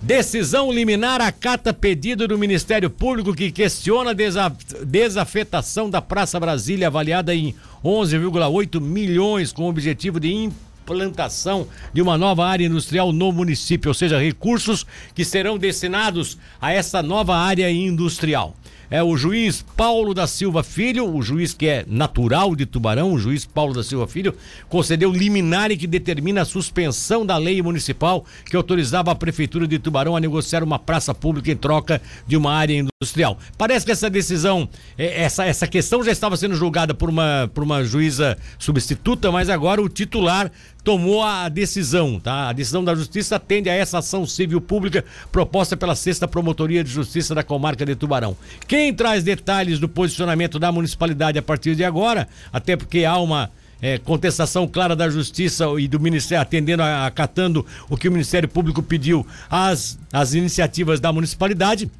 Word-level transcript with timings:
Decisão 0.00 0.72
liminar 0.72 1.20
acata 1.20 1.74
pedido 1.74 2.28
do 2.28 2.38
Ministério 2.38 2.88
Público 2.88 3.34
que 3.34 3.50
questiona 3.50 4.12
a 4.12 4.84
desafetação 4.84 5.90
da 5.90 6.00
Praça 6.00 6.38
Brasília, 6.38 6.86
avaliada 6.86 7.34
em 7.34 7.52
11,8 7.84 8.80
milhões, 8.80 9.52
com 9.52 9.64
o 9.64 9.68
objetivo 9.68 10.20
de 10.20 10.32
implantação 10.32 11.66
de 11.92 12.00
uma 12.00 12.16
nova 12.16 12.46
área 12.46 12.64
industrial 12.64 13.12
no 13.12 13.32
município, 13.32 13.88
ou 13.88 13.94
seja, 13.94 14.20
recursos 14.20 14.86
que 15.16 15.24
serão 15.24 15.58
destinados 15.58 16.38
a 16.60 16.72
essa 16.72 17.02
nova 17.02 17.36
área 17.36 17.68
industrial 17.68 18.54
é 18.90 19.02
o 19.02 19.16
juiz 19.16 19.64
Paulo 19.76 20.14
da 20.14 20.26
Silva 20.26 20.62
Filho, 20.62 21.14
o 21.14 21.22
juiz 21.22 21.52
que 21.52 21.66
é 21.66 21.84
natural 21.86 22.56
de 22.56 22.64
Tubarão, 22.66 23.12
o 23.12 23.18
juiz 23.18 23.44
Paulo 23.44 23.74
da 23.74 23.82
Silva 23.82 24.06
Filho, 24.06 24.34
concedeu 24.68 25.12
liminar 25.12 25.68
que 25.76 25.86
determina 25.86 26.42
a 26.42 26.44
suspensão 26.44 27.26
da 27.26 27.36
lei 27.36 27.60
municipal 27.60 28.24
que 28.46 28.56
autorizava 28.56 29.10
a 29.10 29.14
prefeitura 29.14 29.66
de 29.66 29.78
Tubarão 29.78 30.16
a 30.16 30.20
negociar 30.20 30.62
uma 30.62 30.78
praça 30.78 31.12
pública 31.14 31.50
em 31.50 31.56
troca 31.56 32.00
de 32.26 32.36
uma 32.36 32.52
área 32.52 32.74
industrial. 32.74 33.38
Parece 33.56 33.84
que 33.84 33.92
essa 33.92 34.08
decisão, 34.08 34.68
é, 34.96 35.22
essa, 35.22 35.44
essa 35.44 35.66
questão 35.66 36.02
já 36.02 36.12
estava 36.12 36.36
sendo 36.36 36.54
julgada 36.54 36.94
por 36.94 37.10
uma, 37.10 37.50
por 37.52 37.62
uma 37.62 37.84
juíza 37.84 38.38
substituta, 38.58 39.30
mas 39.30 39.48
agora 39.50 39.82
o 39.82 39.88
titular 39.88 40.50
tomou 40.88 41.22
a 41.22 41.50
decisão, 41.50 42.18
tá? 42.18 42.48
A 42.48 42.52
decisão 42.54 42.82
da 42.82 42.94
justiça 42.94 43.36
atende 43.36 43.68
a 43.68 43.74
essa 43.74 43.98
ação 43.98 44.24
civil 44.24 44.58
pública 44.58 45.04
proposta 45.30 45.76
pela 45.76 45.94
sexta 45.94 46.26
promotoria 46.26 46.82
de 46.82 46.88
justiça 46.90 47.34
da 47.34 47.42
comarca 47.42 47.84
de 47.84 47.94
Tubarão. 47.94 48.34
Quem 48.66 48.94
traz 48.94 49.22
detalhes 49.22 49.78
do 49.78 49.86
posicionamento 49.86 50.58
da 50.58 50.72
municipalidade 50.72 51.38
a 51.38 51.42
partir 51.42 51.76
de 51.76 51.84
agora, 51.84 52.26
até 52.50 52.74
porque 52.74 53.04
há 53.04 53.18
uma 53.18 53.50
é, 53.82 53.98
contestação 53.98 54.66
clara 54.66 54.96
da 54.96 55.10
Justiça 55.10 55.66
e 55.78 55.86
do 55.86 56.00
Ministério, 56.00 56.40
atendendo, 56.40 56.82
acatando 56.82 57.66
o 57.90 57.94
que 57.94 58.08
o 58.08 58.10
Ministério 58.10 58.48
Público 58.48 58.82
pediu 58.82 59.26
às, 59.50 59.98
às 60.10 60.32
iniciativas 60.32 61.00
da 61.00 61.12
municipalidade, 61.12 61.90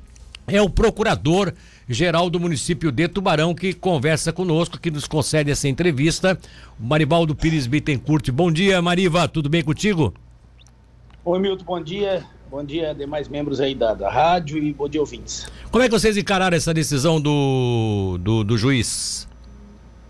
é 0.46 0.62
o 0.62 0.70
procurador 0.70 1.52
geral 1.88 2.28
do 2.28 2.38
município 2.38 2.92
de 2.92 3.08
Tubarão, 3.08 3.54
que 3.54 3.72
conversa 3.72 4.32
conosco, 4.32 4.78
que 4.78 4.90
nos 4.90 5.06
concede 5.06 5.50
essa 5.50 5.68
entrevista. 5.68 6.38
Marivaldo 6.78 7.34
Pires 7.34 7.66
Bittencourt. 7.66 8.30
Bom 8.30 8.52
dia, 8.52 8.80
Mariva, 8.82 9.26
tudo 9.26 9.48
bem 9.48 9.62
contigo? 9.62 10.12
Oi, 11.24 11.38
Milton, 11.38 11.64
bom 11.64 11.82
dia. 11.82 12.24
Bom 12.50 12.64
dia, 12.64 12.94
demais 12.94 13.28
membros 13.28 13.60
aí 13.60 13.74
da, 13.74 13.92
da 13.92 14.10
rádio 14.10 14.56
e 14.56 14.72
bom 14.72 14.88
dia, 14.88 15.00
ouvintes. 15.00 15.46
Como 15.70 15.84
é 15.84 15.86
que 15.86 15.92
vocês 15.92 16.16
encararam 16.16 16.56
essa 16.56 16.72
decisão 16.72 17.20
do, 17.20 18.18
do, 18.22 18.42
do 18.42 18.56
juiz? 18.56 19.28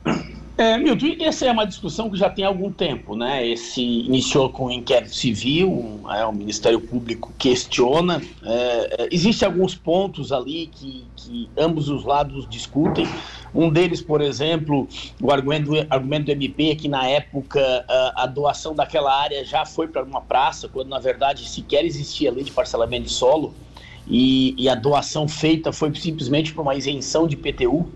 É, 0.59 0.77
Milton, 0.77 1.15
essa 1.21 1.47
é 1.47 1.53
uma 1.53 1.65
discussão 1.65 2.11
que 2.11 2.19
já 2.19 2.29
tem 2.29 2.45
algum 2.45 2.73
tempo, 2.73 3.15
né? 3.15 3.47
Esse 3.47 3.81
iniciou 3.81 4.51
com 4.51 4.67
o 4.67 4.73
inquérito 4.73 5.15
civil, 5.15 6.01
é, 6.11 6.25
o 6.27 6.33
Ministério 6.33 6.81
Público 6.81 7.33
questiona. 7.39 8.21
É, 8.43 9.05
é, 9.05 9.09
Existem 9.13 9.47
alguns 9.47 9.77
pontos 9.77 10.33
ali 10.33 10.67
que, 10.67 11.05
que 11.15 11.49
ambos 11.57 11.89
os 11.89 12.05
lados 12.05 12.45
discutem. 12.51 13.07
Um 13.55 13.71
deles, 13.71 14.03
por 14.03 14.21
exemplo, 14.21 14.89
o 15.23 15.31
argumento, 15.31 15.71
argumento 15.89 16.25
do 16.25 16.33
MP 16.33 16.71
é 16.73 16.75
que 16.75 16.89
na 16.89 17.07
época 17.07 17.85
a, 17.89 18.25
a 18.25 18.27
doação 18.27 18.75
daquela 18.75 19.17
área 19.17 19.45
já 19.45 19.65
foi 19.65 19.87
para 19.87 20.03
uma 20.03 20.21
praça, 20.21 20.67
quando 20.67 20.89
na 20.89 20.99
verdade 20.99 21.49
sequer 21.49 21.85
existia 21.85 22.33
lei 22.33 22.43
de 22.43 22.51
parcelamento 22.51 23.05
de 23.05 23.13
solo, 23.13 23.55
e, 24.09 24.57
e 24.59 24.69
a 24.69 24.75
doação 24.75 25.29
feita 25.29 25.71
foi 25.71 25.95
simplesmente 25.95 26.53
para 26.53 26.63
uma 26.63 26.75
isenção 26.75 27.29
de 27.29 27.37
PTU. 27.37 27.89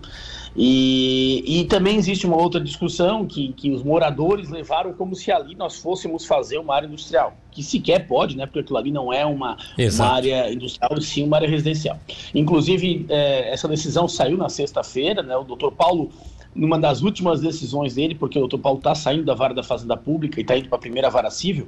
E, 0.55 1.43
e 1.61 1.65
também 1.65 1.97
existe 1.97 2.27
uma 2.27 2.37
outra 2.37 2.61
discussão 2.61 3.25
que, 3.25 3.51
que 3.53 3.71
os 3.71 3.81
moradores 3.81 4.49
levaram 4.49 4.93
como 4.93 5.15
se 5.15 5.31
ali 5.31 5.55
nós 5.55 5.77
fôssemos 5.77 6.25
fazer 6.25 6.59
uma 6.59 6.75
área 6.75 6.85
industrial, 6.85 7.33
que 7.51 7.63
sequer 7.63 8.07
pode, 8.07 8.37
né? 8.37 8.45
Porque 8.45 8.59
aquilo 8.59 8.77
ali 8.77 8.91
não 8.91 9.11
é 9.11 9.25
uma, 9.25 9.57
uma 9.77 10.05
área 10.05 10.53
industrial, 10.53 11.01
sim 11.01 11.23
uma 11.23 11.37
área 11.37 11.49
residencial. 11.49 11.97
Inclusive, 12.35 13.05
é, 13.09 13.51
essa 13.51 13.67
decisão 13.67 14.07
saiu 14.07 14.37
na 14.37 14.47
sexta-feira, 14.47 15.23
né? 15.23 15.35
O 15.35 15.43
doutor 15.43 15.71
Paulo 15.71 16.11
numa 16.55 16.77
das 16.77 17.01
últimas 17.01 17.41
decisões 17.41 17.95
dele, 17.95 18.13
porque 18.13 18.37
o 18.37 18.41
doutor 18.41 18.59
Paulo 18.59 18.77
está 18.77 18.93
saindo 18.93 19.25
da 19.25 19.33
vara 19.33 19.55
da 19.55 19.63
Fazenda 19.63 19.97
Pública 19.97 20.39
e 20.39 20.43
está 20.43 20.55
indo 20.55 20.69
para 20.69 20.77
a 20.77 20.81
primeira 20.81 21.09
vara 21.09 21.31
civil, 21.31 21.67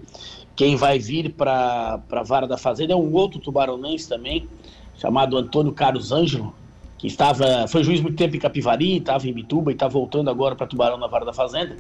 quem 0.56 0.76
vai 0.76 1.00
vir 1.00 1.34
para 1.34 2.00
a 2.12 2.24
vara 2.24 2.48
da 2.48 2.58
Fazenda 2.58 2.94
é 2.94 2.96
um 2.96 3.12
outro 3.14 3.40
tubaronense 3.40 4.08
também, 4.08 4.48
chamado 4.98 5.38
Antônio 5.38 5.72
Carlos 5.74 6.12
Ângelo, 6.12 6.54
que 6.98 7.08
estava, 7.08 7.68
foi 7.68 7.84
juiz 7.84 8.00
muito 8.00 8.16
tempo 8.16 8.36
em 8.36 8.40
Capivari, 8.40 8.98
estava 8.98 9.28
em 9.28 9.34
Bituba 9.34 9.72
e 9.72 9.74
está 9.74 9.88
voltando 9.88 10.30
agora 10.30 10.56
para 10.56 10.66
Tubarão 10.66 10.98
na 10.98 11.08
Vara 11.08 11.26
da 11.26 11.34
Fazenda. 11.34 11.76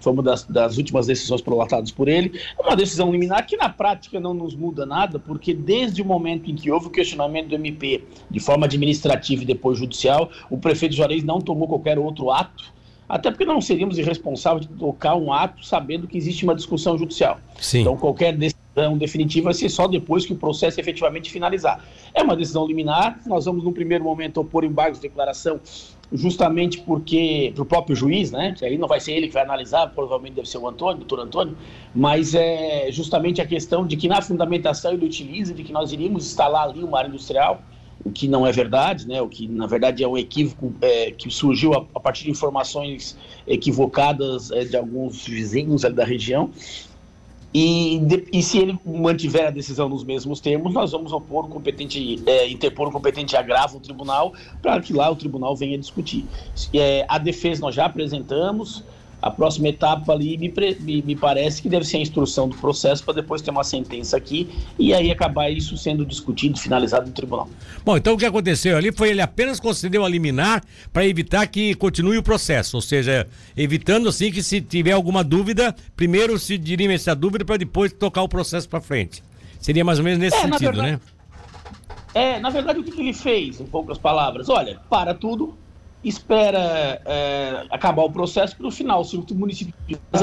Foi 0.00 0.12
uma 0.12 0.22
das, 0.22 0.44
das 0.44 0.76
últimas 0.76 1.06
decisões 1.06 1.40
prolatadas 1.40 1.90
por 1.90 2.08
ele. 2.08 2.38
É 2.58 2.62
uma 2.62 2.76
decisão 2.76 3.10
liminar 3.10 3.46
que 3.46 3.56
na 3.56 3.68
prática 3.68 4.20
não 4.20 4.34
nos 4.34 4.54
muda 4.54 4.84
nada, 4.84 5.18
porque 5.18 5.54
desde 5.54 6.02
o 6.02 6.04
momento 6.04 6.50
em 6.50 6.54
que 6.54 6.70
houve 6.70 6.88
o 6.88 6.90
questionamento 6.90 7.48
do 7.48 7.54
MP 7.54 8.04
de 8.30 8.40
forma 8.40 8.66
administrativa 8.66 9.42
e 9.42 9.46
depois 9.46 9.78
judicial, 9.78 10.30
o 10.50 10.58
prefeito 10.58 10.94
Juarez 10.94 11.24
não 11.24 11.40
tomou 11.40 11.66
qualquer 11.66 11.98
outro 11.98 12.30
ato 12.30 12.78
até 13.08 13.30
porque 13.30 13.46
não 13.46 13.60
seríamos 13.60 13.96
irresponsáveis 13.96 14.66
de 14.66 14.72
tocar 14.74 15.16
um 15.16 15.32
ato 15.32 15.64
sabendo 15.64 16.06
que 16.06 16.18
existe 16.18 16.44
uma 16.44 16.54
discussão 16.54 16.98
judicial. 16.98 17.40
Sim. 17.58 17.80
Então, 17.80 17.96
qualquer 17.96 18.36
decisão 18.36 18.57
definitiva 18.96 19.44
vai 19.44 19.54
ser 19.54 19.68
só 19.68 19.86
depois 19.86 20.24
que 20.24 20.32
o 20.32 20.36
processo 20.36 20.78
efetivamente 20.80 21.30
finalizar. 21.30 21.84
É 22.14 22.22
uma 22.22 22.36
decisão 22.36 22.66
liminar, 22.66 23.20
nós 23.26 23.44
vamos, 23.44 23.64
no 23.64 23.72
primeiro 23.72 24.04
momento, 24.04 24.40
opor 24.40 24.64
embargos 24.64 25.00
de 25.00 25.08
declaração, 25.08 25.60
justamente 26.12 26.80
porque, 26.80 27.52
para 27.54 27.62
o 27.62 27.66
próprio 27.66 27.94
juiz, 27.94 28.30
né, 28.30 28.54
que 28.56 28.64
aí 28.64 28.78
não 28.78 28.88
vai 28.88 29.00
ser 29.00 29.12
ele 29.12 29.28
que 29.28 29.34
vai 29.34 29.42
analisar, 29.42 29.88
provavelmente 29.88 30.34
deve 30.34 30.48
ser 30.48 30.58
o 30.58 30.68
Antônio, 30.68 30.96
o 30.96 30.98
doutor 30.98 31.20
Antônio, 31.20 31.56
mas 31.94 32.34
é 32.34 32.88
justamente 32.90 33.40
a 33.40 33.46
questão 33.46 33.86
de 33.86 33.96
que 33.96 34.08
na 34.08 34.22
fundamentação 34.22 34.92
ele 34.92 35.04
utiliza 35.04 35.52
de 35.52 35.62
que 35.62 35.72
nós 35.72 35.92
iríamos 35.92 36.26
instalar 36.26 36.68
ali 36.68 36.82
uma 36.82 36.98
área 36.98 37.08
industrial, 37.08 37.62
o 38.04 38.10
que 38.10 38.28
não 38.28 38.46
é 38.46 38.52
verdade, 38.52 39.06
né? 39.06 39.20
o 39.20 39.28
que 39.28 39.48
na 39.48 39.66
verdade 39.66 40.02
é 40.02 40.08
um 40.08 40.16
equívoco 40.16 40.72
é, 40.80 41.10
que 41.10 41.30
surgiu 41.30 41.74
a, 41.74 41.84
a, 41.94 42.00
partir 42.00 42.24
de 42.24 42.30
informações 42.30 43.18
equivocadas 43.46 44.50
é, 44.50 44.64
de 44.64 44.76
alguns 44.76 45.26
vizinhos 45.26 45.82
da 45.82 46.04
região. 46.04 46.50
E, 47.60 47.98
de, 47.98 48.24
e, 48.32 48.40
se 48.40 48.56
ele 48.56 48.78
mantiver 48.86 49.48
a 49.48 49.50
decisão 49.50 49.88
nos 49.88 50.04
mesmos 50.04 50.38
termos, 50.38 50.72
nós 50.72 50.92
vamos 50.92 51.12
opor 51.12 51.46
o 51.46 51.48
competente, 51.48 52.22
é, 52.24 52.48
interpor 52.48 52.86
o 52.86 52.92
competente 52.92 53.36
agravo 53.36 53.74
ao 53.74 53.80
tribunal 53.80 54.32
para 54.62 54.80
que 54.80 54.92
lá 54.92 55.10
o 55.10 55.16
tribunal 55.16 55.56
venha 55.56 55.76
discutir. 55.76 56.24
É, 56.72 57.04
a 57.08 57.18
defesa 57.18 57.60
nós 57.60 57.74
já 57.74 57.86
apresentamos, 57.86 58.84
a 59.20 59.30
próxima 59.30 59.68
etapa 59.68 60.12
ali 60.12 60.38
me, 60.38 60.52
me, 60.80 61.02
me, 61.02 61.16
parece 61.16 61.60
que 61.60 61.68
deve 61.68 61.84
ser 61.84 61.96
a 61.96 62.00
instrução 62.00 62.48
do 62.48 62.56
processo 62.56 63.02
para 63.04 63.14
depois 63.14 63.42
ter 63.42 63.50
uma 63.50 63.64
sentença 63.64 64.16
aqui 64.16 64.48
e 64.78 64.94
aí 64.94 65.10
acabar 65.10 65.50
isso 65.50 65.76
sendo 65.76 66.06
discutido, 66.06 66.58
finalizado 66.58 67.06
no 67.06 67.12
tribunal. 67.12 67.48
Bom, 67.84 67.96
então 67.96 68.14
o 68.14 68.18
que 68.18 68.24
aconteceu 68.24 68.76
ali 68.76 68.92
foi 68.92 69.10
ele 69.10 69.20
apenas 69.20 69.58
concedeu 69.58 70.04
a 70.04 70.08
liminar 70.08 70.62
para 70.92 71.06
evitar 71.06 71.46
que 71.46 71.74
continue 71.74 72.16
o 72.16 72.22
processo, 72.22 72.76
ou 72.76 72.80
seja, 72.80 73.26
evitando 73.56 74.08
assim 74.08 74.30
que 74.30 74.42
se 74.42 74.60
tiver 74.60 74.92
alguma 74.92 75.24
dúvida, 75.24 75.74
primeiro 75.96 76.38
se 76.38 76.56
dirime 76.56 76.94
essa 76.94 77.14
dúvida 77.14 77.44
para 77.44 77.56
depois 77.56 77.92
tocar 77.92 78.22
o 78.22 78.28
processo 78.28 78.68
para 78.68 78.80
frente. 78.80 79.22
Seria 79.60 79.84
mais 79.84 79.98
ou 79.98 80.04
menos 80.04 80.20
nesse 80.20 80.36
é, 80.36 80.40
sentido, 80.42 80.60
verdade, 80.60 80.92
né? 80.92 81.00
É, 82.14 82.38
na 82.40 82.50
verdade 82.50 82.78
o 82.78 82.84
que, 82.84 82.92
que 82.92 83.00
ele 83.00 83.12
fez, 83.12 83.60
em 83.60 83.66
poucas 83.66 83.98
palavras? 83.98 84.48
Olha, 84.48 84.80
para 84.88 85.12
tudo, 85.12 85.56
espera 86.02 87.00
é, 87.04 87.66
acabar 87.70 88.02
o 88.02 88.10
processo 88.10 88.56
para 88.56 88.66
o 88.66 88.70
final. 88.70 89.04
Se 89.04 89.16
o 89.16 89.24
município 89.34 89.74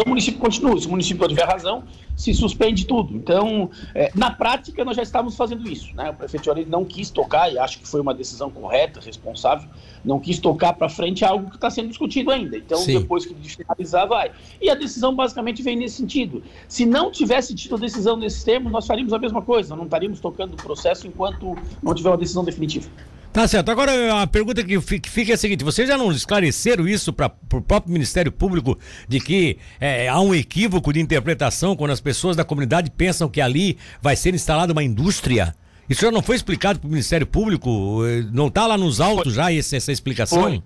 o 0.05 0.09
município 0.09 0.39
continua. 0.39 0.79
Se 0.79 0.87
o 0.87 0.89
município 0.89 1.27
tiver 1.27 1.45
razão, 1.45 1.83
se 2.15 2.33
suspende 2.33 2.85
tudo. 2.85 3.15
Então, 3.15 3.69
é, 3.93 4.11
na 4.15 4.31
prática, 4.31 4.85
nós 4.85 4.95
já 4.95 5.03
estávamos 5.03 5.35
fazendo 5.35 5.69
isso. 5.69 5.93
Né? 5.95 6.09
O 6.09 6.13
prefeito 6.13 6.45
Juarez 6.45 6.67
não 6.67 6.85
quis 6.85 7.09
tocar, 7.09 7.51
e 7.51 7.59
acho 7.59 7.79
que 7.79 7.87
foi 7.87 7.99
uma 7.99 8.13
decisão 8.13 8.49
correta, 8.49 8.99
responsável, 8.99 9.67
não 10.03 10.19
quis 10.19 10.39
tocar 10.39 10.73
para 10.73 10.87
frente 10.87 11.25
algo 11.25 11.49
que 11.49 11.55
está 11.55 11.69
sendo 11.69 11.89
discutido 11.89 12.31
ainda. 12.31 12.57
Então, 12.57 12.77
Sim. 12.77 12.99
depois 12.99 13.25
que 13.25 13.33
finalizar, 13.33 14.07
vai. 14.07 14.31
E 14.61 14.69
a 14.69 14.75
decisão 14.75 15.13
basicamente 15.13 15.61
vem 15.61 15.75
nesse 15.75 15.97
sentido. 15.97 16.41
Se 16.67 16.85
não 16.85 17.11
tivesse 17.11 17.53
tido 17.53 17.75
a 17.75 17.79
decisão 17.79 18.15
nesses 18.15 18.43
termos, 18.43 18.71
nós 18.71 18.87
faríamos 18.87 19.13
a 19.13 19.19
mesma 19.19 19.41
coisa, 19.41 19.75
não 19.75 19.85
estaríamos 19.85 20.19
tocando 20.19 20.53
o 20.53 20.57
processo 20.57 21.07
enquanto 21.07 21.55
não 21.81 21.93
tiver 21.93 22.09
uma 22.09 22.17
decisão 22.17 22.43
definitiva. 22.43 22.89
Tá 23.35 23.45
certo. 23.49 23.69
Agora, 23.69 24.21
a 24.21 24.25
pergunta 24.25 24.63
que 24.63 24.79
fica 24.79 25.33
é 25.33 25.35
a 25.35 25.37
seguinte: 25.37 25.61
vocês 25.61 25.89
já 25.89 25.97
não 25.97 26.09
esclareceram 26.09 26.87
isso 26.87 27.11
para 27.11 27.29
o 27.53 27.61
próprio 27.61 27.91
Ministério 27.91 28.31
Público 28.31 28.79
de 29.09 29.19
que 29.19 29.57
é, 29.77 30.07
há 30.07 30.21
um 30.21 30.33
equívoco 30.33 30.93
de 30.93 31.01
interpretação 31.01 31.75
quando 31.75 31.91
as 31.91 31.99
pessoas 31.99 32.37
da 32.37 32.45
comunidade 32.45 32.89
pensam 32.89 33.27
que 33.27 33.41
ali 33.41 33.77
vai 34.01 34.15
ser 34.15 34.33
instalada 34.33 34.71
uma 34.71 34.81
indústria? 34.81 35.53
Isso 35.89 35.99
já 35.99 36.11
não 36.11 36.21
foi 36.21 36.37
explicado 36.37 36.79
para 36.79 36.87
o 36.87 36.89
Ministério 36.89 37.27
Público? 37.27 38.03
Não 38.31 38.47
está 38.47 38.65
lá 38.65 38.77
nos 38.77 39.01
autos 39.01 39.33
já 39.33 39.51
essa, 39.51 39.75
essa 39.75 39.91
explicação? 39.91 40.41
Foi. 40.41 40.63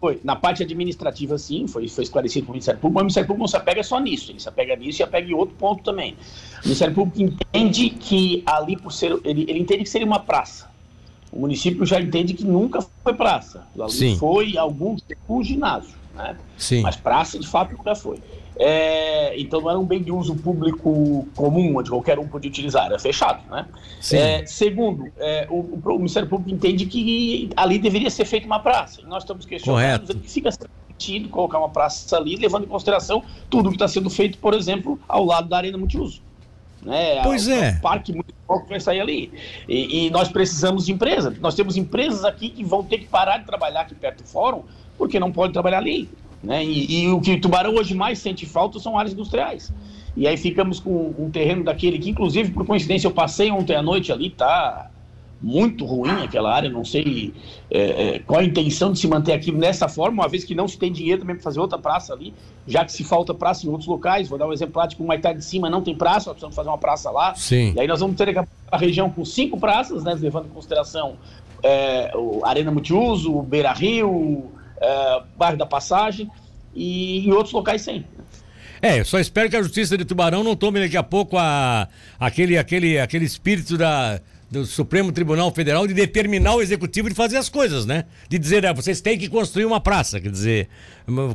Foi. 0.00 0.20
Na 0.24 0.36
parte 0.36 0.62
administrativa, 0.62 1.36
sim, 1.36 1.66
foi, 1.68 1.86
foi 1.86 2.04
esclarecido 2.04 2.46
para 2.46 2.52
o 2.52 2.54
Ministério 2.54 2.80
Público, 2.80 2.94
mas 2.94 3.02
o 3.02 3.04
Ministério 3.04 3.26
Público 3.26 3.42
não 3.42 3.48
se 3.48 3.56
apega 3.58 3.82
só 3.82 4.00
nisso, 4.00 4.32
ele 4.32 4.40
se 4.40 4.48
apega 4.48 4.74
nisso 4.74 5.02
e 5.02 5.04
apega 5.04 5.28
em 5.28 5.34
outro 5.34 5.54
ponto 5.56 5.82
também. 5.82 6.16
O 6.60 6.64
Ministério 6.64 6.94
Público 6.94 7.20
entende 7.20 7.90
que 7.90 8.42
ali, 8.46 8.74
por 8.74 8.90
ser. 8.90 9.18
Ele, 9.22 9.44
ele 9.46 9.58
entende 9.58 9.82
que 9.82 9.90
seria 9.90 10.06
uma 10.06 10.20
praça 10.20 10.75
o 11.36 11.40
município 11.40 11.84
já 11.84 12.00
entende 12.00 12.32
que 12.32 12.44
nunca 12.44 12.80
foi 12.80 13.12
praça. 13.12 13.66
Ali 13.78 13.92
Sim. 13.92 14.16
foi 14.16 14.56
algum 14.56 14.96
um 15.28 15.42
ginásio. 15.44 15.94
né? 16.14 16.36
Sim. 16.56 16.80
Mas 16.80 16.96
praça, 16.96 17.38
de 17.38 17.46
fato, 17.46 17.76
nunca 17.76 17.94
foi. 17.94 18.18
É, 18.58 19.38
então 19.38 19.60
não 19.60 19.68
era 19.68 19.78
um 19.78 19.84
bem 19.84 20.02
de 20.02 20.10
uso 20.10 20.34
público 20.34 21.28
comum, 21.36 21.76
onde 21.76 21.90
qualquer 21.90 22.18
um 22.18 22.26
podia 22.26 22.50
utilizar, 22.50 22.86
era 22.86 22.98
fechado. 22.98 23.42
Né? 23.50 23.66
É, 24.12 24.46
segundo, 24.46 25.12
é, 25.18 25.46
o, 25.50 25.78
o, 25.84 25.96
Ministério 25.98 26.26
Público 26.26 26.54
entende 26.54 26.86
que 26.86 27.50
ali 27.54 27.78
deveria 27.78 28.08
ser 28.08 28.24
feita 28.24 28.46
uma 28.46 28.60
praça. 28.60 29.02
E 29.02 29.04
nós 29.04 29.24
estamos 29.24 29.44
questionando 29.44 30.14
que 30.18 30.30
fica 30.30 30.50
sentido 30.50 31.28
colocar 31.28 31.58
uma 31.58 31.68
praça 31.68 32.16
ali, 32.16 32.36
levando 32.36 32.64
em 32.64 32.68
consideração 32.68 33.22
tudo 33.50 33.68
que 33.68 33.74
está 33.74 33.86
sendo 33.86 34.08
feito, 34.08 34.38
por 34.38 34.54
exemplo, 34.54 34.98
ao 35.06 35.22
lado 35.22 35.50
da 35.50 35.58
Arena 35.58 35.76
Multiuso. 35.76 36.22
Né? 36.86 37.20
Pois 37.24 37.48
é. 37.48 37.70
O 37.70 37.80
parque 37.80 38.12
municipal 38.12 38.62
que 38.62 38.68
vai 38.68 38.78
sair 38.78 39.00
ali. 39.00 39.32
E, 39.68 40.06
e, 40.06 40.10
nós 40.10 40.28
precisamos 40.28 40.86
de 40.86 40.92
empresa. 40.92 41.36
Nós 41.40 41.56
temos 41.56 41.76
empresas 41.76 42.24
aqui 42.24 42.48
que 42.48 42.64
vão 42.64 42.84
ter 42.84 42.98
que 42.98 43.06
parar 43.06 43.38
de 43.38 43.44
trabalhar 43.44 43.80
aqui 43.80 43.94
perto 43.94 44.22
do 44.22 44.28
fórum, 44.28 44.62
porque 44.96 45.18
não 45.18 45.32
pode 45.32 45.52
trabalhar 45.52 45.78
ali. 45.78 46.08
Né? 46.42 46.64
E, 46.64 47.02
e, 47.02 47.08
o 47.08 47.20
que 47.20 47.38
Tubarão 47.38 47.74
hoje 47.74 47.92
mais 47.92 48.20
sente 48.20 48.46
falta 48.46 48.78
são 48.78 48.96
áreas 48.96 49.12
industriais. 49.12 49.72
E 50.16 50.28
aí 50.28 50.36
ficamos 50.36 50.78
com 50.78 51.12
um 51.18 51.28
terreno 51.28 51.64
daquele 51.64 51.98
que, 51.98 52.08
inclusive, 52.08 52.52
por 52.52 52.64
coincidência, 52.64 53.08
eu 53.08 53.12
passei 53.12 53.50
ontem 53.50 53.74
à 53.74 53.82
noite 53.82 54.12
ali, 54.12 54.30
tá 54.30 54.88
muito 55.40 55.84
ruim 55.84 56.10
aquela 56.22 56.54
área, 56.54 56.70
não 56.70 56.84
sei 56.84 57.32
é, 57.70 57.80
é, 57.80 58.18
qual 58.20 58.40
a 58.40 58.44
intenção 58.44 58.92
de 58.92 58.98
se 58.98 59.06
manter 59.06 59.32
aqui 59.32 59.52
nessa 59.52 59.88
forma, 59.88 60.22
uma 60.22 60.28
vez 60.28 60.44
que 60.44 60.54
não 60.54 60.66
se 60.66 60.78
tem 60.78 60.90
dinheiro 60.90 61.20
também 61.20 61.36
para 61.36 61.42
fazer 61.42 61.60
outra 61.60 61.78
praça 61.78 62.12
ali, 62.14 62.32
já 62.66 62.84
que 62.84 62.92
se 62.92 63.04
falta 63.04 63.34
praça 63.34 63.66
em 63.66 63.68
outros 63.68 63.86
locais, 63.86 64.28
vou 64.28 64.38
dar 64.38 64.46
um 64.46 64.52
exemplo 64.52 64.72
prático, 64.72 65.02
uma 65.02 65.08
Maitá 65.08 65.32
de 65.32 65.44
cima 65.44 65.68
não 65.68 65.82
tem 65.82 65.94
praça, 65.94 66.30
nós 66.30 66.34
precisamos 66.34 66.56
fazer 66.56 66.68
uma 66.68 66.78
praça 66.78 67.10
lá, 67.10 67.34
Sim. 67.34 67.74
e 67.76 67.80
aí 67.80 67.86
nós 67.86 68.00
vamos 68.00 68.16
ter 68.16 68.34
a 68.70 68.76
região 68.76 69.10
com 69.10 69.24
cinco 69.24 69.58
praças, 69.58 70.04
né, 70.04 70.14
levando 70.18 70.46
em 70.46 70.50
consideração 70.50 71.16
é, 71.62 72.10
o 72.14 72.44
Arena 72.44 72.70
Multiuso, 72.70 73.36
o 73.36 73.42
Beira 73.42 73.72
Rio, 73.72 74.50
é, 74.80 75.22
bairro 75.36 75.56
da 75.56 75.66
Passagem 75.66 76.30
e 76.74 77.26
em 77.26 77.32
outros 77.32 77.52
locais 77.52 77.82
sem. 77.82 78.04
É, 78.80 79.02
só 79.04 79.18
espero 79.18 79.48
que 79.48 79.56
a 79.56 79.62
Justiça 79.62 79.96
de 79.96 80.04
Tubarão 80.04 80.44
não 80.44 80.54
tome 80.54 80.80
daqui 80.80 80.96
a 80.96 81.02
pouco 81.02 81.36
a, 81.38 81.88
aquele, 82.20 82.58
aquele, 82.58 82.98
aquele 82.98 83.24
espírito 83.24 83.76
da, 83.78 84.20
do 84.50 84.64
Supremo 84.64 85.10
Tribunal 85.10 85.52
Federal 85.52 85.86
de 85.86 85.94
determinar 85.94 86.54
o 86.54 86.62
executivo 86.62 87.08
de 87.08 87.14
fazer 87.14 87.36
as 87.36 87.48
coisas, 87.48 87.84
né? 87.84 88.04
De 88.28 88.38
dizer, 88.38 88.64
ah, 88.64 88.72
vocês 88.72 89.00
têm 89.00 89.18
que 89.18 89.28
construir 89.28 89.64
uma 89.64 89.80
praça, 89.80 90.20
quer 90.20 90.30
dizer, 90.30 90.68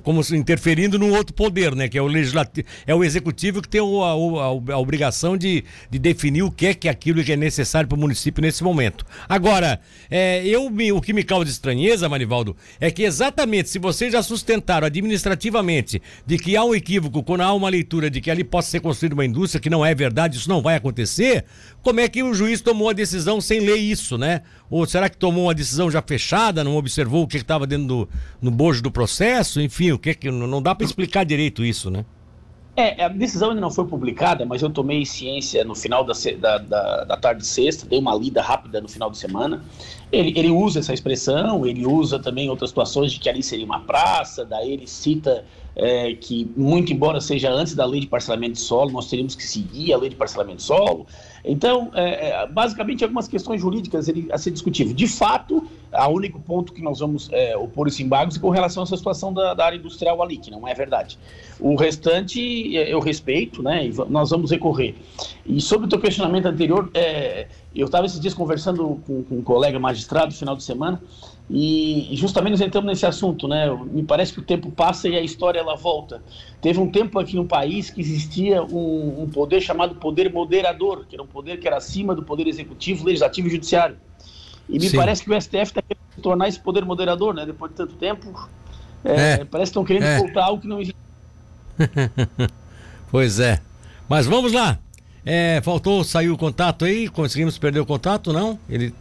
como 0.03 0.21
interferindo 0.33 0.97
num 0.97 1.11
outro 1.13 1.33
poder, 1.33 1.75
né? 1.75 1.89
Que 1.89 1.97
é 1.97 2.01
o 2.01 2.07
legislativo, 2.07 2.67
é 2.87 2.95
o 2.95 3.03
executivo 3.03 3.61
que 3.61 3.67
tem 3.67 3.81
a, 3.81 3.83
a, 3.83 4.73
a 4.75 4.77
obrigação 4.79 5.35
de, 5.35 5.63
de 5.89 5.99
definir 5.99 6.43
o 6.43 6.51
que 6.51 6.67
é 6.67 6.73
que 6.73 6.87
aquilo 6.87 7.23
que 7.23 7.33
é 7.33 7.35
necessário 7.35 7.87
para 7.87 7.97
o 7.97 7.99
município 7.99 8.41
nesse 8.41 8.63
momento. 8.63 9.05
Agora, 9.27 9.81
é, 10.09 10.45
eu 10.45 10.69
me, 10.69 10.91
o 10.91 11.01
que 11.01 11.13
me 11.13 11.23
causa 11.23 11.49
estranheza, 11.49 12.07
Manivaldo, 12.07 12.55
é 12.79 12.89
que 12.89 13.03
exatamente 13.03 13.69
se 13.69 13.77
vocês 13.77 14.13
já 14.13 14.23
sustentaram 14.23 14.87
administrativamente 14.87 16.01
de 16.25 16.37
que 16.37 16.55
há 16.55 16.63
um 16.63 16.73
equívoco 16.73 17.23
quando 17.23 17.41
há 17.41 17.53
uma 17.53 17.69
leitura 17.69 18.09
de 18.09 18.21
que 18.21 18.31
ali 18.31 18.43
possa 18.43 18.69
ser 18.69 18.79
construída 18.79 19.15
uma 19.15 19.25
indústria, 19.25 19.59
que 19.59 19.69
não 19.69 19.85
é 19.85 19.93
verdade, 19.93 20.37
isso 20.37 20.49
não 20.49 20.61
vai 20.61 20.75
acontecer, 20.75 21.43
como 21.81 21.99
é 21.99 22.07
que 22.07 22.23
o 22.23 22.33
juiz 22.33 22.61
tomou 22.61 22.89
a 22.89 22.93
decisão 23.01 23.41
sem 23.41 23.59
ler 23.59 23.77
isso, 23.77 24.17
né? 24.17 24.41
Ou 24.69 24.85
será 24.85 25.09
que 25.09 25.17
tomou 25.17 25.45
uma 25.45 25.53
decisão 25.53 25.89
já 25.91 26.01
fechada, 26.01 26.63
não 26.63 26.75
observou 26.75 27.23
o 27.23 27.27
que 27.27 27.37
estava 27.37 27.67
dentro 27.67 27.87
do 27.87 28.09
no 28.41 28.51
bojo 28.51 28.81
do 28.81 28.91
processo? 28.91 29.59
Enfim, 29.59 29.91
o 29.91 29.99
que 29.99 30.13
que 30.13 30.31
não 30.31 30.61
dá 30.61 30.73
para 30.73 30.85
explicar 30.85 31.25
direito 31.25 31.65
isso, 31.65 31.89
né? 31.89 32.05
É, 32.73 33.03
a 33.03 33.09
decisão 33.09 33.49
ainda 33.49 33.59
não 33.59 33.69
foi 33.69 33.85
publicada, 33.85 34.45
mas 34.45 34.61
eu 34.61 34.69
tomei 34.69 35.05
ciência 35.05 35.63
no 35.65 35.75
final 35.75 36.05
da, 36.05 36.13
da, 36.39 36.57
da, 36.57 37.03
da 37.03 37.17
tarde 37.17 37.41
de 37.41 37.47
sexta, 37.47 37.85
dei 37.85 37.99
uma 37.99 38.15
lida 38.15 38.41
rápida 38.41 38.79
no 38.79 38.87
final 38.87 39.11
de 39.11 39.17
semana. 39.17 39.61
Ele, 40.09 40.33
ele 40.39 40.49
usa 40.49 40.79
essa 40.79 40.93
expressão, 40.93 41.65
ele 41.65 41.85
usa 41.85 42.17
também 42.17 42.49
outras 42.49 42.69
situações 42.69 43.11
de 43.11 43.19
que 43.19 43.29
ali 43.29 43.43
seria 43.43 43.65
uma 43.65 43.81
praça, 43.81 44.45
daí 44.45 44.71
ele 44.71 44.87
cita 44.87 45.43
é, 45.75 46.13
que, 46.13 46.49
muito 46.55 46.91
embora 46.91 47.21
seja 47.21 47.49
antes 47.49 47.73
da 47.75 47.85
lei 47.85 48.01
de 48.01 48.07
parcelamento 48.07 48.53
de 48.53 48.59
solo, 48.59 48.91
nós 48.91 49.09
teríamos 49.09 49.35
que 49.35 49.43
seguir 49.43 49.93
a 49.93 49.97
lei 49.97 50.09
de 50.09 50.15
parcelamento 50.15 50.57
de 50.57 50.63
solo. 50.63 51.05
Então, 51.43 51.91
é, 51.93 52.29
é, 52.29 52.47
basicamente, 52.47 53.03
algumas 53.03 53.27
questões 53.27 53.61
jurídicas 53.61 54.07
a 54.31 54.37
ser 54.37 54.51
discutível. 54.51 54.93
De 54.93 55.07
fato, 55.07 55.67
o 55.91 56.07
único 56.09 56.39
ponto 56.39 56.71
que 56.73 56.81
nós 56.81 56.99
vamos 56.99 57.29
é, 57.31 57.57
opor 57.57 57.87
esse 57.87 58.03
embargo 58.03 58.31
é 58.35 58.39
com 58.39 58.49
relação 58.49 58.83
a 58.83 58.85
essa 58.85 58.97
situação 58.97 59.33
da, 59.33 59.53
da, 59.53 59.65
área 59.65 59.77
industrial 59.77 60.21
ali, 60.21 60.37
que 60.37 60.51
não 60.51 60.67
é 60.67 60.73
verdade. 60.73 61.17
O 61.59 61.75
restante 61.75 62.77
é, 62.77 62.93
eu 62.93 62.99
respeito, 62.99 63.63
né, 63.63 63.87
e 63.87 63.93
nós 64.09 64.29
vamos 64.29 64.51
recorrer. 64.51 64.95
E 65.45 65.59
sobre 65.59 65.87
o 65.87 65.89
teu 65.89 65.99
questionamento 65.99 66.45
anterior, 66.45 66.89
é, 66.93 67.47
eu 67.79 67.85
estava 67.85 68.05
esses 68.05 68.19
dias 68.19 68.33
conversando 68.33 69.01
com, 69.05 69.23
com 69.23 69.35
um 69.35 69.41
colega 69.41 69.79
magistrado 69.79 70.27
no 70.27 70.37
final 70.37 70.55
de 70.55 70.63
semana, 70.63 71.01
e 71.53 72.09
justamente 72.13 72.51
nós 72.51 72.61
entramos 72.61 72.89
nesse 72.89 73.05
assunto, 73.05 73.45
né? 73.45 73.69
Me 73.91 74.03
parece 74.03 74.31
que 74.31 74.39
o 74.39 74.41
tempo 74.41 74.71
passa 74.71 75.09
e 75.09 75.17
a 75.17 75.21
história 75.21 75.59
ela 75.59 75.75
volta. 75.75 76.23
Teve 76.61 76.79
um 76.79 76.89
tempo 76.89 77.19
aqui 77.19 77.35
no 77.35 77.45
país 77.45 77.89
que 77.89 77.99
existia 77.99 78.63
um, 78.63 79.23
um 79.23 79.29
poder 79.29 79.59
chamado 79.59 79.95
poder 79.95 80.31
moderador, 80.31 81.05
que 81.05 81.15
era 81.15 81.21
um 81.21 81.27
poder 81.27 81.59
que 81.59 81.67
era 81.67 81.75
acima 81.75 82.15
do 82.15 82.23
poder 82.23 82.47
executivo, 82.47 83.05
legislativo 83.05 83.49
e 83.49 83.51
judiciário. 83.51 83.97
E 84.69 84.79
me 84.79 84.89
Sim. 84.89 84.95
parece 84.95 85.23
que 85.23 85.29
o 85.29 85.41
STF 85.41 85.57
está 85.57 85.81
querendo 85.81 86.21
tornar 86.21 86.47
esse 86.47 86.59
poder 86.59 86.85
moderador, 86.85 87.33
né? 87.33 87.45
Depois 87.45 87.71
de 87.71 87.77
tanto 87.77 87.95
tempo, 87.95 88.49
é, 89.03 89.13
é. 89.13 89.45
parece 89.45 89.71
que 89.71 89.79
estão 89.79 89.83
querendo 89.83 90.05
é. 90.05 90.19
voltar 90.19 90.45
algo 90.45 90.61
que 90.61 90.67
não 90.69 90.79
existe. 90.79 90.95
pois 93.11 93.41
é. 93.41 93.59
Mas 94.07 94.25
vamos 94.25 94.53
lá. 94.53 94.79
É, 95.23 95.61
faltou, 95.63 96.03
saiu 96.03 96.33
o 96.33 96.37
contato 96.37 96.83
aí, 96.83 97.07
conseguimos 97.07 97.57
perder 97.57 97.79
o 97.79 97.85
contato, 97.85 98.33
não? 98.33 98.57
Ele. 98.67 98.93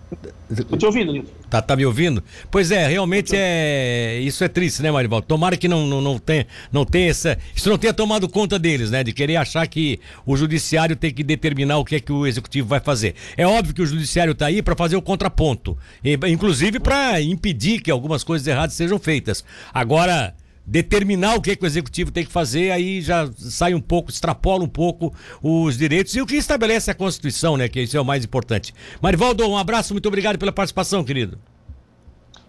Tô 0.69 0.77
te 0.77 0.85
ouvindo, 0.85 1.13
Nilton. 1.13 1.31
Tá, 1.49 1.63
tá 1.63 1.75
me 1.75 1.87
ouvindo? 1.87 2.23
Pois 2.51 2.71
é, 2.71 2.87
realmente 2.87 3.33
é. 3.35 4.21
Isso 4.21 4.45
é 4.45 4.49
triste, 4.49 4.83
né, 4.83 4.91
Marival? 4.91 5.23
Tomara 5.23 5.57
que 5.57 5.67
não, 5.67 5.87
não, 5.87 6.01
não, 6.03 6.19
tenha, 6.19 6.47
não 6.71 6.85
tenha 6.85 7.11
essa. 7.11 7.39
Isso 7.55 7.71
não 7.71 7.79
tenha 7.79 7.95
tomado 7.95 8.29
conta 8.29 8.59
deles, 8.59 8.91
né? 8.91 9.03
De 9.03 9.13
querer 9.13 9.37
achar 9.37 9.67
que 9.67 9.99
o 10.27 10.37
judiciário 10.37 10.95
tem 10.95 11.13
que 11.13 11.25
determinar 11.25 11.79
o 11.79 11.85
que 11.85 11.97
é 11.97 12.01
que 12.01 12.13
o 12.13 12.27
executivo 12.27 12.69
vai 12.69 12.81
fazer. 12.81 13.15
É 13.37 13.47
óbvio 13.47 13.75
que 13.75 13.83
o 13.83 13.87
judiciário 13.87 14.35
tá 14.35 14.47
aí 14.47 14.61
para 14.61 14.77
fazer 14.77 14.97
o 14.97 15.03
contraponto. 15.03 15.77
Inclusive 16.05 16.79
para 16.79 17.21
impedir 17.21 17.81
que 17.81 17.91
algumas 17.91 18.23
coisas 18.23 18.47
erradas 18.47 18.75
sejam 18.75 18.99
feitas. 18.99 19.43
Agora 19.73 20.35
determinar 20.71 21.35
o 21.35 21.41
que, 21.41 21.57
que 21.57 21.65
o 21.65 21.67
executivo 21.67 22.13
tem 22.13 22.25
que 22.25 22.31
fazer, 22.31 22.71
aí 22.71 23.01
já 23.01 23.29
sai 23.37 23.75
um 23.75 23.81
pouco, 23.81 24.09
extrapola 24.09 24.63
um 24.63 24.69
pouco 24.69 25.13
os 25.43 25.77
direitos 25.77 26.15
e 26.15 26.23
o 26.23 26.27
que 26.27 26.37
estabelece 26.37 26.89
a 26.89 26.95
Constituição, 26.95 27.57
né? 27.57 27.69
Que 27.69 27.81
isso 27.81 27.97
é 27.97 28.01
o 28.01 28.05
mais 28.05 28.25
importante. 28.25 28.73
Marivaldo, 29.03 29.45
um 29.49 29.59
abraço, 29.59 29.93
muito 29.93 30.07
obrigado 30.07 30.39
pela 30.39 30.53
participação, 30.53 31.03
querido. 31.03 31.39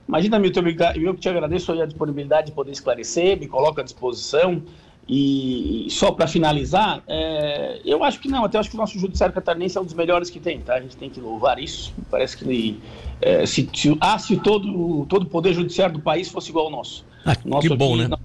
Imagina, 0.08 0.38
Milton, 0.38 0.62
eu 0.96 1.16
que 1.16 1.22
te 1.22 1.30
agradeço 1.30 1.72
a 1.72 1.86
disponibilidade 1.86 2.48
de 2.48 2.54
poder 2.54 2.72
esclarecer, 2.72 3.40
me 3.40 3.48
coloco 3.48 3.80
à 3.82 3.84
disposição. 3.84 4.62
E, 5.10 5.88
só 5.90 6.12
para 6.12 6.28
finalizar, 6.28 7.02
é, 7.08 7.82
eu 7.84 8.04
acho 8.04 8.20
que 8.20 8.30
não, 8.30 8.46
até 8.46 8.60
acho 8.60 8.70
que 8.70 8.76
o 8.76 8.80
nosso 8.80 9.00
judiciário 9.00 9.34
catarinense 9.34 9.78
é 9.78 9.82
um 9.82 9.84
dos 9.84 9.96
melhores 9.96 10.30
que 10.30 10.40
tem, 10.40 10.60
tá? 10.62 10.76
A 10.76 10.80
gente 10.80 10.96
tem 10.96 11.10
que 11.10 11.20
louvar 11.20 11.58
isso. 11.58 11.92
Parece 12.10 12.38
que 12.38 12.80
é, 13.22 13.46
se, 13.46 13.70
se, 13.74 13.98
ah, 14.00 14.18
se 14.18 14.36
todo 14.38 15.06
todo 15.06 15.24
o 15.24 15.26
poder 15.26 15.54
judiciário 15.54 15.94
do 15.94 16.02
país 16.02 16.30
fosse 16.30 16.50
igual 16.50 16.66
ao 16.66 16.72
nosso. 16.72 17.06
Ah, 17.26 17.36
nosso 17.46 17.68
que 17.68 17.76
bom, 17.76 18.00
aqui, 18.00 18.10
né? 18.10 18.18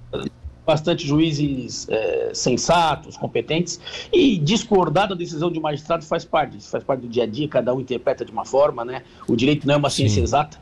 Bastante 0.67 1.07
juízes 1.07 1.87
é, 1.89 2.31
sensatos, 2.35 3.17
competentes, 3.17 3.79
e 4.13 4.37
discordar 4.39 5.09
da 5.09 5.15
decisão 5.15 5.51
de 5.51 5.59
um 5.59 5.63
magistrado 5.63 6.05
faz 6.05 6.25
parte, 6.25 6.59
faz 6.69 6.83
parte 6.83 7.03
do 7.03 7.09
dia 7.09 7.23
a 7.23 7.27
dia, 7.27 7.47
cada 7.47 7.73
um 7.73 7.81
interpreta 7.81 8.25
de 8.25 8.33
uma 8.33 8.45
forma, 8.45 8.85
né? 8.85 9.03
O 9.29 9.37
direito 9.37 9.67
não 9.67 9.75
é 9.75 9.77
uma 9.77 9.91
ciência 9.91 10.17
Sim. 10.17 10.23
exata, 10.23 10.59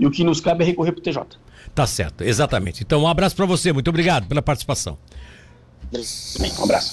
e 0.00 0.06
o 0.06 0.10
que 0.10 0.24
nos 0.24 0.40
cabe 0.40 0.64
é 0.64 0.66
recorrer 0.66 0.90
para 0.90 0.98
o 0.98 1.02
TJ. 1.02 1.38
Tá 1.72 1.86
certo, 1.86 2.24
exatamente. 2.24 2.82
Então, 2.82 3.02
um 3.02 3.08
abraço 3.08 3.36
para 3.36 3.46
você, 3.46 3.72
muito 3.72 3.88
obrigado 3.88 4.26
pela 4.26 4.42
participação. 4.42 4.98
Um 5.92 6.64
abraço. 6.64 6.92